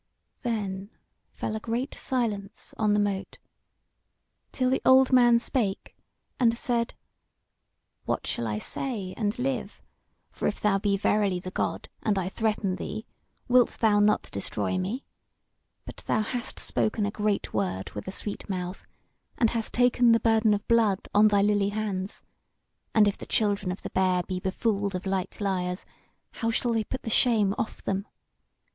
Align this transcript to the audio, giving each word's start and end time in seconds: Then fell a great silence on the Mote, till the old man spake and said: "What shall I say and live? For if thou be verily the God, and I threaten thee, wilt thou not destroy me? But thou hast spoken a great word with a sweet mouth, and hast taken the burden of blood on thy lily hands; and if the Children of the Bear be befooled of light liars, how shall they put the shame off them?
Then 0.41 0.89
fell 1.31 1.55
a 1.55 1.59
great 1.59 1.93
silence 1.93 2.73
on 2.75 2.95
the 2.95 2.99
Mote, 2.99 3.37
till 4.51 4.71
the 4.71 4.81
old 4.83 5.13
man 5.13 5.37
spake 5.37 5.95
and 6.39 6.57
said: 6.57 6.95
"What 8.05 8.25
shall 8.25 8.47
I 8.47 8.57
say 8.57 9.13
and 9.15 9.37
live? 9.37 9.79
For 10.31 10.47
if 10.47 10.59
thou 10.59 10.79
be 10.79 10.97
verily 10.97 11.39
the 11.39 11.51
God, 11.51 11.87
and 12.01 12.17
I 12.17 12.29
threaten 12.29 12.77
thee, 12.77 13.05
wilt 13.47 13.77
thou 13.79 13.99
not 13.99 14.31
destroy 14.31 14.79
me? 14.79 15.05
But 15.85 15.97
thou 15.97 16.21
hast 16.21 16.57
spoken 16.57 17.05
a 17.05 17.11
great 17.11 17.53
word 17.53 17.91
with 17.91 18.07
a 18.07 18.11
sweet 18.11 18.49
mouth, 18.49 18.83
and 19.37 19.51
hast 19.51 19.71
taken 19.71 20.13
the 20.13 20.19
burden 20.19 20.55
of 20.55 20.67
blood 20.67 21.07
on 21.13 21.27
thy 21.27 21.43
lily 21.43 21.69
hands; 21.69 22.23
and 22.95 23.07
if 23.07 23.19
the 23.19 23.27
Children 23.27 23.71
of 23.71 23.83
the 23.83 23.91
Bear 23.91 24.23
be 24.23 24.39
befooled 24.39 24.95
of 24.95 25.05
light 25.05 25.39
liars, 25.39 25.85
how 26.41 26.49
shall 26.49 26.73
they 26.73 26.83
put 26.83 27.03
the 27.03 27.11
shame 27.11 27.53
off 27.59 27.83
them? 27.83 28.07